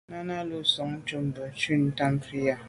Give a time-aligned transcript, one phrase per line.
[0.11, 2.55] Náná lù gə́ sɔ̀ŋdə̀ ncúp bû shúnì tâm prǐyà.